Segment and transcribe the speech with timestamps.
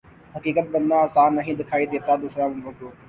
[0.35, 2.95] حقیقت بننا آسان نہیں دکھائی دیتا دوسرا مفروضہ